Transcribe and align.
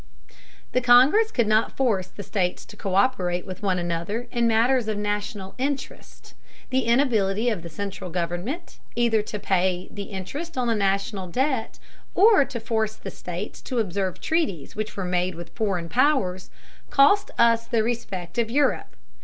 The 0.71 0.81
Congress 0.81 1.29
could 1.29 1.45
not 1.45 1.77
force 1.77 2.07
the 2.07 2.23
states 2.23 2.65
to 2.65 2.75
co÷perate 2.75 3.45
with 3.45 3.61
one 3.61 3.77
another 3.77 4.27
in 4.31 4.47
matters 4.47 4.87
of 4.87 4.97
national 4.97 5.53
interest. 5.59 6.33
The 6.71 6.85
inability 6.85 7.49
of 7.49 7.61
the 7.61 7.69
central 7.69 8.09
government, 8.09 8.79
either 8.95 9.21
to 9.21 9.37
pay 9.37 9.89
the 9.91 10.05
interest 10.05 10.57
on 10.57 10.67
the 10.67 10.73
national 10.73 11.27
debt 11.27 11.77
or 12.15 12.45
to 12.45 12.59
force 12.59 12.95
the 12.95 13.11
states 13.11 13.61
to 13.61 13.77
observe 13.77 14.19
treaties 14.19 14.75
which 14.75 14.97
we 14.97 15.03
made 15.03 15.35
with 15.35 15.49
foreign 15.53 15.87
powers, 15.87 16.49
cost 16.89 17.29
us 17.37 17.67
the 17.67 17.83
respect 17.83 18.39
of 18.39 18.49
Europe. 18.49 18.95